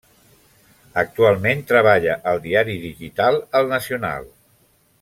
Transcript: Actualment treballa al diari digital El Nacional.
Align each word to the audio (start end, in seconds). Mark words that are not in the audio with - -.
Actualment 1.01 1.61
treballa 1.73 2.15
al 2.33 2.41
diari 2.47 2.79
digital 2.87 3.39
El 3.61 3.71
Nacional. 3.77 4.27